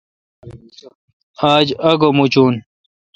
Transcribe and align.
آج 1.51 1.67
آگہ 1.89 2.09
موچون۔ 2.17 2.53